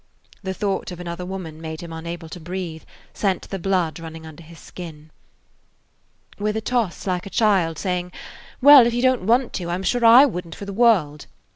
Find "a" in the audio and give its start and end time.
6.57-6.59, 7.27-7.29